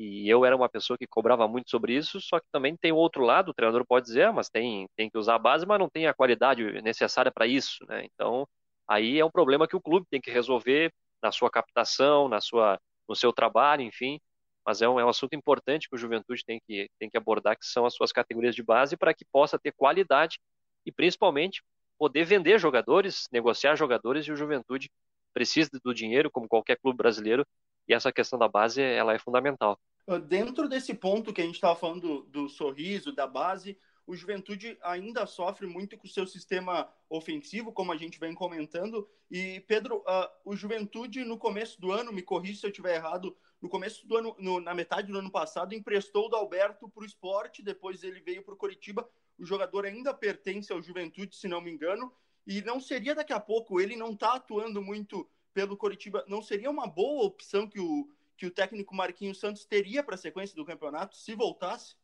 [0.02, 2.96] e eu era uma pessoa que cobrava muito sobre isso, só que também tem o
[2.96, 5.78] outro lado, o treinador pode dizer, ah, mas tem, tem que usar a base, mas
[5.78, 8.06] não tem a qualidade necessária para isso, né?
[8.06, 8.48] Então,
[8.88, 10.90] aí é um problema que o clube tem que resolver
[11.22, 14.18] na sua captação, na sua, no seu trabalho, enfim.
[14.64, 17.58] Mas é um, é um assunto importante que o Juventude tem que, tem que abordar,
[17.58, 20.38] que são as suas categorias de base, para que possa ter qualidade
[20.86, 21.62] e, principalmente,
[21.98, 24.90] poder vender jogadores, negociar jogadores, e o Juventude
[25.34, 27.46] precisa do dinheiro, como qualquer clube brasileiro,
[27.86, 29.78] e essa questão da base ela é fundamental.
[30.06, 34.16] Ah, dentro desse ponto que a gente estava falando do, do, sorriso, da base, o
[34.16, 39.08] Juventude ainda sofre muito com o seu sistema ofensivo, como a gente vem comentando.
[39.30, 43.36] E, Pedro, uh, o Juventude, no começo do ano, me corrija se eu estiver errado,
[43.62, 47.06] no começo do ano, no, na metade do ano passado, emprestou o Dalberto para o
[47.06, 49.08] esporte, depois ele veio para o Coritiba.
[49.38, 52.12] O jogador ainda pertence ao Juventude, se não me engano,
[52.46, 56.70] e não seria daqui a pouco, ele não está atuando muito pelo Coritiba, não seria
[56.70, 58.08] uma boa opção que o
[58.40, 61.94] que o técnico Marquinhos Santos teria para a sequência do campeonato se voltasse?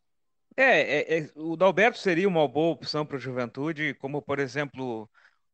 [0.55, 5.09] É, é, é, o Dalberto seria uma boa opção para o Juventude, como por exemplo,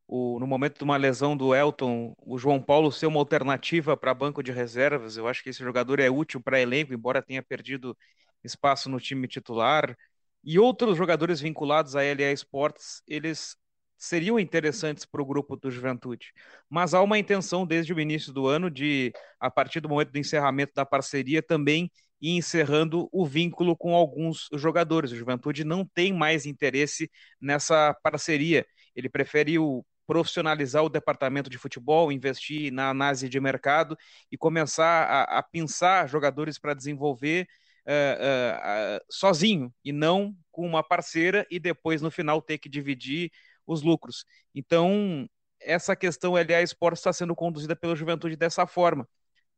[0.09, 4.13] o, no momento de uma lesão do Elton, o João Paulo ser uma alternativa para
[4.13, 5.17] banco de reservas.
[5.17, 7.97] Eu acho que esse jogador é útil para elenco, embora tenha perdido
[8.43, 9.97] espaço no time titular.
[10.43, 13.57] E outros jogadores vinculados à LA Sports, eles
[14.03, 16.33] seriam interessantes para o grupo do Juventude.
[16.69, 20.19] Mas há uma intenção desde o início do ano de, a partir do momento do
[20.19, 21.89] encerramento da parceria, também
[22.21, 25.13] ir encerrando o vínculo com alguns jogadores.
[25.13, 27.09] O Juventude não tem mais interesse
[27.41, 28.67] nessa parceria.
[28.97, 33.97] Ele preferiu profissionalizar o departamento de futebol, investir na análise de mercado
[34.33, 37.47] e começar a, a pensar jogadores para desenvolver
[37.87, 43.31] uh, uh, sozinho e não com uma parceira e depois no final ter que dividir
[43.67, 44.25] os lucros.
[44.55, 45.29] Então,
[45.61, 49.09] essa questão LA Esportes está sendo conduzida pela juventude dessa forma,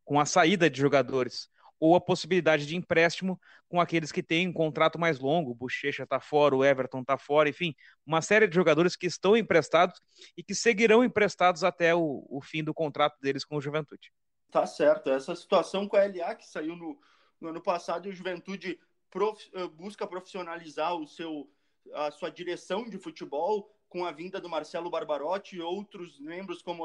[0.04, 1.48] com a saída de jogadores
[1.80, 3.38] ou a possibilidade de empréstimo
[3.68, 7.18] com aqueles que têm um contrato mais longo, o Bochecha está fora, o Everton está
[7.18, 7.74] fora, enfim,
[8.06, 10.00] uma série de jogadores que estão emprestados
[10.36, 14.12] e que seguirão emprestados até o, o fim do contrato deles com o Juventude.
[14.50, 16.98] Tá certo, essa situação com a LA que saiu no,
[17.40, 18.78] no ano passado o Juventude
[19.10, 21.50] prof, eh, busca profissionalizar o seu,
[21.92, 26.84] a sua direção de futebol com a vinda do Marcelo Barbarotti e outros membros como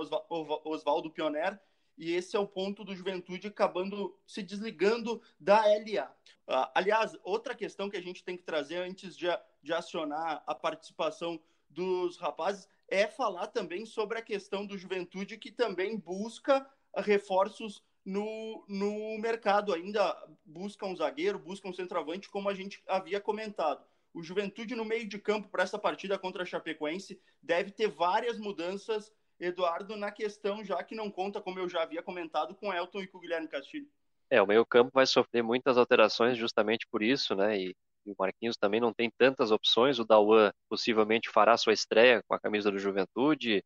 [0.64, 1.60] Oswaldo Pioner,
[1.98, 6.06] e esse é o ponto do Juventude acabando se desligando da LA.
[6.48, 9.26] Uh, aliás, outra questão que a gente tem que trazer antes de,
[9.64, 15.52] de acionar a participação dos rapazes é falar também sobre a questão do Juventude que
[15.52, 22.54] também busca reforços no, no mercado, ainda busca um zagueiro, busca um centroavante, como a
[22.54, 23.84] gente havia comentado.
[24.14, 28.40] O Juventude no meio de campo para essa partida contra a Chapecoense deve ter várias
[28.40, 33.02] mudanças Eduardo, na questão, já que não conta, como eu já havia comentado, com Elton
[33.02, 33.88] e com o Guilherme Castilho.
[34.30, 37.58] É, o meio-campo vai sofrer muitas alterações justamente por isso, né?
[37.58, 39.98] E, e, o Marquinhos também não tem tantas opções.
[39.98, 43.64] O Dauan possivelmente fará sua estreia com a camisa do Juventude.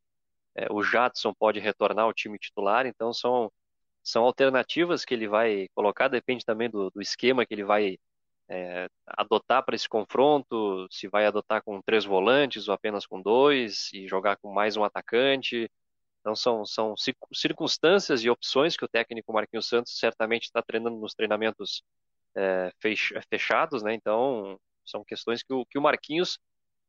[0.56, 3.52] É, o Jadson pode retornar ao time titular, então são,
[4.04, 7.98] são alternativas que ele vai colocar, depende também do, do esquema que ele vai
[8.50, 13.90] é, adotar para esse confronto, se vai adotar com três volantes ou apenas com dois,
[13.94, 15.70] e jogar com mais um atacante.
[16.22, 16.96] Então são, são
[17.34, 21.84] circunstâncias e opções que o técnico Marquinhos Santos certamente está treinando nos treinamentos
[22.36, 22.72] é,
[23.30, 23.94] fechados, né?
[23.94, 26.40] Então são questões que o, que o Marquinhos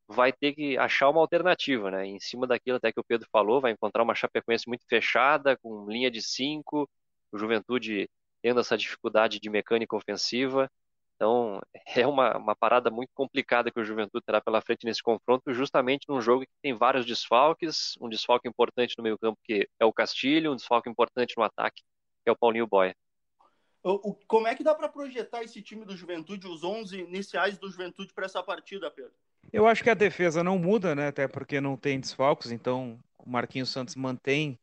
[0.09, 2.07] vai ter que achar uma alternativa, né?
[2.07, 5.91] Em cima daquilo até que o Pedro falou, vai encontrar uma Chapecoense muito fechada, com
[5.91, 6.89] linha de cinco,
[7.33, 8.09] o Juventude
[8.43, 10.71] tendo essa dificuldade de mecânica ofensiva.
[11.17, 11.61] Então,
[11.97, 16.07] é uma, uma parada muito complicada que o Juventude terá pela frente nesse confronto, justamente
[16.09, 19.93] num jogo que tem vários desfalques, um desfalque importante no meio campo, que é o
[19.93, 21.83] Castilho, um desfalque importante no ataque,
[22.23, 22.95] que é o Paulinho Boia.
[23.83, 27.71] O, como é que dá para projetar esse time do Juventude, os 11 iniciais do
[27.71, 29.13] Juventude para essa partida, Pedro?
[29.53, 31.09] Eu acho que a defesa não muda, né?
[31.09, 34.59] Até porque não tem desfalques, então o Marquinhos Santos mantém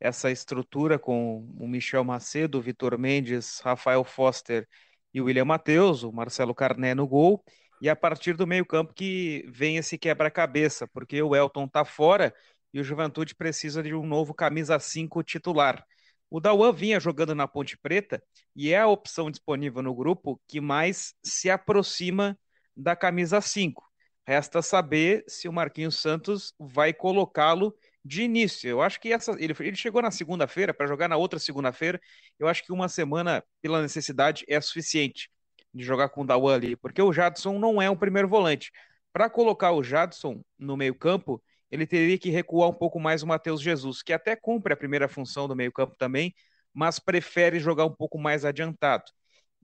[0.00, 4.68] essa estrutura com o Michel Macedo, o Vitor Mendes, Rafael Foster
[5.14, 7.42] e o William Matheus, o Marcelo Carné no gol,
[7.80, 12.34] e a partir do meio-campo que vem esse quebra-cabeça, porque o Elton tá fora
[12.72, 15.86] e o Juventude precisa de um novo camisa 5 titular.
[16.28, 18.20] O Dauan vinha jogando na Ponte Preta
[18.56, 22.36] e é a opção disponível no grupo que mais se aproxima
[22.76, 23.84] da camisa 5.
[24.26, 27.72] Resta saber se o Marquinhos Santos vai colocá-lo
[28.04, 28.68] de início.
[28.68, 32.00] Eu acho que essa, ele, ele chegou na segunda-feira para jogar na outra segunda-feira.
[32.38, 35.30] Eu acho que uma semana, pela necessidade, é suficiente
[35.72, 38.70] de jogar com o Dawan ali, porque o Jadson não é um primeiro volante.
[39.12, 43.60] Para colocar o Jadson no meio-campo, ele teria que recuar um pouco mais o Matheus
[43.60, 46.34] Jesus, que até cumpre a primeira função do meio-campo também,
[46.72, 49.04] mas prefere jogar um pouco mais adiantado.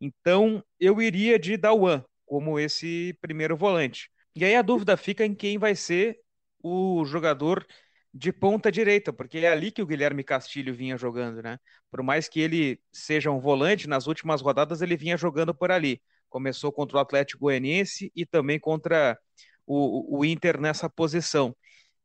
[0.00, 4.11] Então, eu iria de Dawan como esse primeiro volante.
[4.35, 6.18] E aí a dúvida fica em quem vai ser
[6.62, 7.66] o jogador
[8.12, 11.59] de ponta direita, porque é ali que o Guilherme Castilho vinha jogando, né?
[11.90, 16.03] Por mais que ele seja um volante, nas últimas rodadas ele vinha jogando por ali.
[16.29, 19.18] Começou contra o Atlético Goianiense e também contra
[19.66, 21.57] o, o Inter nessa posição.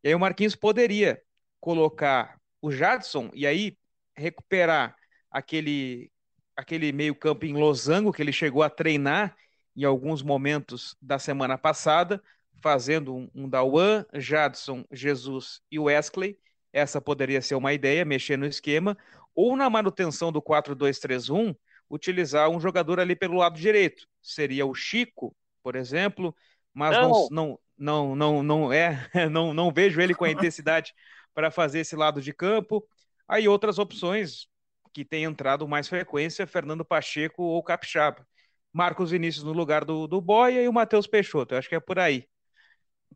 [0.04, 1.20] E aí o Marquinhos poderia
[1.60, 3.78] colocar o Jadson e aí
[4.16, 4.96] recuperar
[5.32, 6.12] aquele
[6.56, 9.36] aquele meio-campo em losango que ele chegou a treinar
[9.76, 12.22] em alguns momentos da semana passada,
[12.62, 16.38] fazendo um, um Dawan, Jadson, Jesus e Wesley.
[16.74, 18.98] Essa poderia ser uma ideia, mexer no esquema.
[19.34, 21.56] Ou na manutenção do 4-2-3-1,
[21.90, 24.08] utilizar um jogador ali pelo lado direito.
[24.22, 26.36] Seria o Chico, por exemplo,
[26.74, 30.94] mas não, não, não, não, não é, não, não vejo ele com a intensidade
[31.34, 32.86] para fazer esse lado de campo.
[33.28, 34.48] Aí outras opções
[34.94, 38.26] que têm entrado mais frequência, Fernando Pacheco ou Capixaba.
[38.72, 41.54] Marcos Vinícius no lugar do, do Boia e o Matheus Peixoto.
[41.54, 42.28] Eu acho que é por aí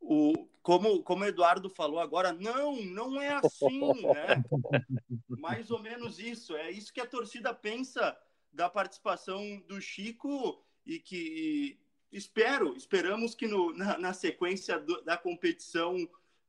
[0.02, 4.44] o, como, como o Eduardo falou agora, não, não é assim, né?
[5.28, 6.56] Mais ou menos isso.
[6.56, 8.18] É isso que a torcida pensa
[8.52, 11.80] da participação do Chico e que
[12.12, 15.96] espero, esperamos que no, na, na sequência do, da competição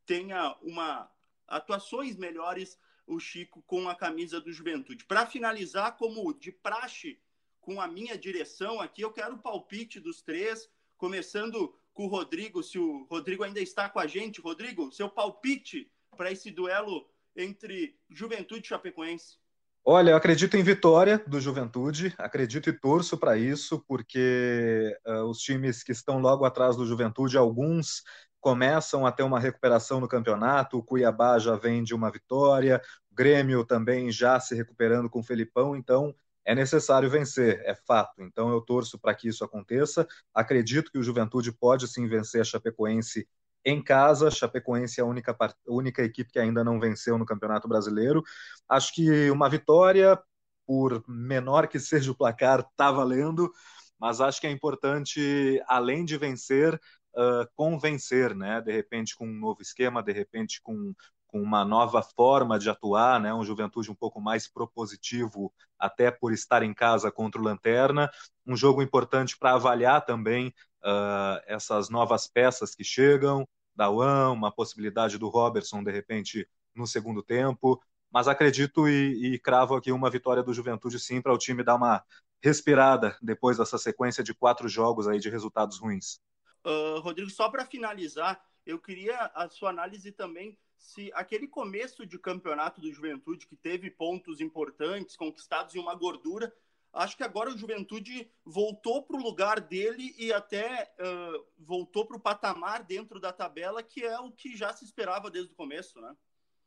[0.06, 1.10] tenha uma
[1.46, 5.04] atuações melhores o Chico com a camisa do Juventude.
[5.04, 7.18] Para finalizar, como de praxe
[7.60, 12.62] com a minha direção aqui, eu quero o palpite dos três, começando com o Rodrigo,
[12.62, 14.40] se o Rodrigo ainda está com a gente.
[14.40, 19.38] Rodrigo, seu palpite para esse duelo entre Juventude e Chapecoense?
[19.84, 25.38] Olha, eu acredito em vitória do Juventude, acredito e torço para isso, porque uh, os
[25.38, 28.02] times que estão logo atrás do Juventude, alguns
[28.40, 32.80] começam a ter uma recuperação no campeonato, o Cuiabá já vem de uma vitória,
[33.10, 36.14] o Grêmio também já se recuperando com o Felipão, então
[36.50, 38.20] é necessário vencer, é fato.
[38.22, 40.04] Então eu torço para que isso aconteça.
[40.34, 43.28] Acredito que o Juventude pode sim vencer a Chapecoense
[43.64, 44.32] em casa.
[44.32, 48.24] Chapecoense é a única, a única equipe que ainda não venceu no Campeonato Brasileiro.
[48.68, 50.20] Acho que uma vitória,
[50.66, 53.48] por menor que seja o placar, está valendo,
[53.96, 56.74] mas acho que é importante, além de vencer,
[57.14, 58.60] uh, convencer, né?
[58.60, 60.92] De repente com um novo esquema, de repente com
[61.30, 63.32] com uma nova forma de atuar, né?
[63.32, 68.10] um Juventude um pouco mais propositivo, até por estar em casa contra o Lanterna.
[68.46, 70.48] Um jogo importante para avaliar também
[70.82, 76.86] uh, essas novas peças que chegam, da UAM, uma possibilidade do Robertson, de repente, no
[76.86, 77.80] segundo tempo.
[78.10, 81.76] Mas acredito e, e cravo aqui uma vitória do Juventude, sim, para o time dar
[81.76, 82.02] uma
[82.42, 86.20] respirada depois dessa sequência de quatro jogos aí de resultados ruins.
[86.64, 92.18] Uh, Rodrigo, só para finalizar, eu queria a sua análise também se aquele começo de
[92.18, 96.52] campeonato do Juventude, que teve pontos importantes, conquistados e uma gordura,
[96.92, 102.16] acho que agora o Juventude voltou para o lugar dele e até uh, voltou para
[102.16, 106.00] o patamar dentro da tabela, que é o que já se esperava desde o começo,
[106.00, 106.14] né?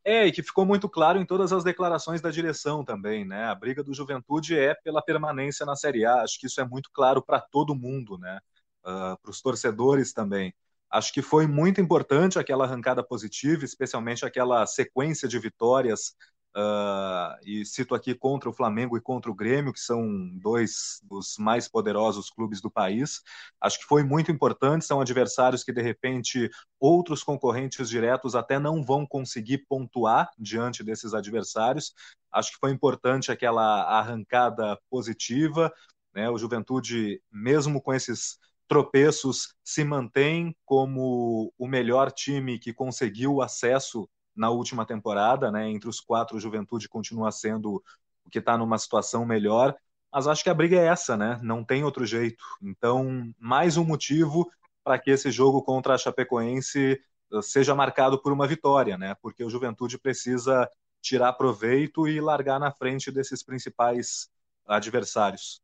[0.05, 3.45] É, e que ficou muito claro em todas as declarações da direção também, né?
[3.45, 6.21] A briga do Juventude é pela permanência na Série A.
[6.21, 8.39] Acho que isso é muito claro para todo mundo, né?
[8.81, 10.53] Uh, para os torcedores também.
[10.93, 16.15] Acho que foi muito importante aquela arrancada positiva, especialmente aquela sequência de vitórias.
[16.55, 21.35] Uh, e cito aqui contra o Flamengo e contra o Grêmio, que são dois dos
[21.39, 23.23] mais poderosos clubes do país.
[23.59, 24.85] Acho que foi muito importante.
[24.85, 26.47] São adversários que, de repente,
[26.79, 31.91] outros concorrentes diretos até não vão conseguir pontuar diante desses adversários.
[32.31, 35.73] Acho que foi importante aquela arrancada positiva.
[36.13, 36.29] Né?
[36.29, 38.37] O Juventude, mesmo com esses
[38.73, 45.69] tropeços se mantém como o melhor time que conseguiu acesso na última temporada, né?
[45.69, 47.83] Entre os quatro, Juventude continua sendo
[48.25, 49.75] o que está numa situação melhor.
[50.11, 51.39] Mas acho que a briga é essa, né?
[51.43, 52.43] Não tem outro jeito.
[52.63, 54.51] Então, mais um motivo
[54.83, 56.99] para que esse jogo contra a Chapecoense
[57.31, 59.15] eh, seja marcado por uma vitória, né?
[59.21, 60.67] Porque o Juventude precisa
[60.99, 64.29] tirar proveito e largar na frente desses principais
[64.65, 65.61] adversários.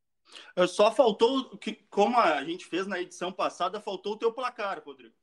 [0.67, 5.15] Só faltou, que, como a gente fez na edição passada, faltou o teu placar, Rodrigo.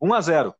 [0.00, 0.54] 1 a 0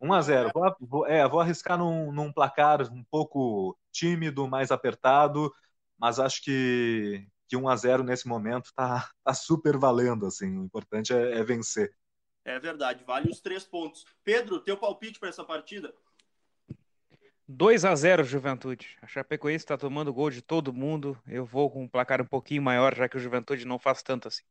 [0.00, 4.70] 1 a 0 vou, vou, é, vou arriscar num, num placar um pouco tímido, mais
[4.70, 5.52] apertado,
[5.98, 10.26] mas acho que, que 1 a 0 nesse momento tá, tá super valendo.
[10.26, 10.56] Assim.
[10.56, 11.90] O importante é, é vencer.
[12.44, 14.04] É verdade, vale os três pontos.
[14.24, 15.92] Pedro, teu palpite para essa partida?
[17.48, 18.98] 2 a 0 Juventude.
[19.00, 21.18] A Chapecoense está tomando gol de todo mundo.
[21.26, 24.28] Eu vou com um placar um pouquinho maior, já que o Juventude não faz tanto
[24.28, 24.44] assim.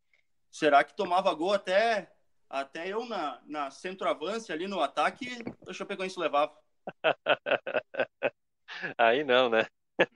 [0.50, 2.12] Será que tomava gol até,
[2.50, 5.28] até eu na, na centroavance ali no ataque,
[5.68, 6.58] a Chapecoense levava?
[8.98, 9.68] Aí não, né?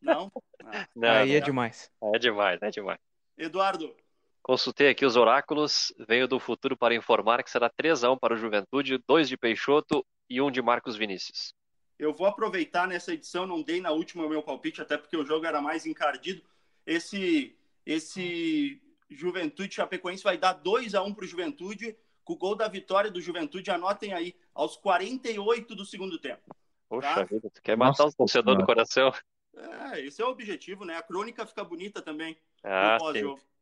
[0.01, 0.31] Não?
[0.65, 1.91] Ah, não Aí é demais.
[2.15, 2.99] É demais, é demais.
[3.37, 3.95] Eduardo.
[4.41, 8.33] Consultei aqui os oráculos, venho do futuro para informar que será 3 a 1 para
[8.33, 11.53] o Juventude, 2 de Peixoto e 1 de Marcos Vinícius.
[12.01, 15.23] Eu vou aproveitar nessa edição, não dei na última o meu palpite, até porque o
[15.23, 16.41] jogo era mais encardido.
[16.83, 22.55] Esse, esse Juventude Chapecoense vai dar 2 a 1 para o Juventude, com o gol
[22.55, 26.41] da vitória do Juventude, anotem aí, aos 48 do segundo tempo.
[26.89, 27.23] Poxa tá?
[27.23, 29.13] vida, tu quer matar o torcedor do coração?
[29.55, 30.97] É, esse é o objetivo, né?
[30.97, 32.35] A crônica fica bonita também.
[32.63, 32.97] Ah,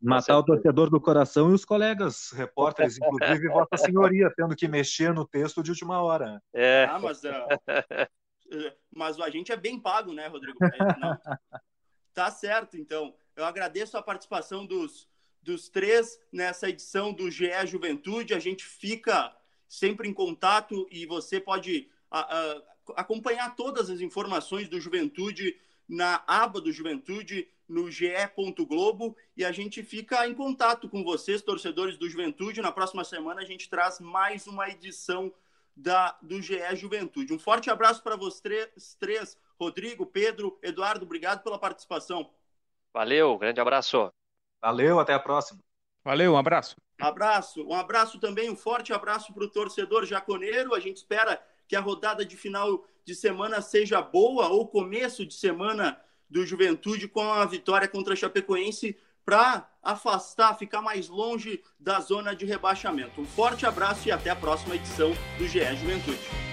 [0.01, 5.13] Matar o torcedor do coração e os colegas repórteres, inclusive Vossa Senhoria, tendo que mexer
[5.13, 6.41] no texto de última hora.
[6.53, 6.87] É.
[6.89, 7.29] Ah, mas uh,
[8.93, 10.57] mas a gente é bem pago, né, Rodrigo?
[12.11, 13.15] Tá certo, então.
[13.33, 15.07] Eu agradeço a participação dos,
[15.41, 18.33] dos três nessa edição do GE Juventude.
[18.33, 19.33] A gente fica
[19.69, 22.61] sempre em contato e você pode a, a,
[22.97, 29.83] acompanhar todas as informações do Juventude na aba do Juventude no ge.globo e a gente
[29.83, 32.61] fica em contato com vocês, torcedores do Juventude.
[32.61, 35.31] Na próxima semana a gente traz mais uma edição
[35.79, 37.33] da, do GE Juventude.
[37.33, 42.29] Um forte abraço para vocês três, Rodrigo, Pedro, Eduardo, obrigado pela participação.
[42.93, 44.11] Valeu, grande abraço.
[44.61, 45.59] Valeu, até a próxima.
[46.03, 46.75] Valeu, um abraço.
[46.99, 50.75] Abraço, um abraço também, um forte abraço para o torcedor jaconeiro.
[50.75, 55.33] A gente espera que a rodada de final de semana seja boa, ou começo de
[55.33, 55.99] semana
[56.29, 58.97] do Juventude com a vitória contra a Chapecoense
[59.29, 63.21] para afastar, ficar mais longe da zona de rebaixamento.
[63.21, 66.48] Um forte abraço e até a próxima edição do GE Juventude.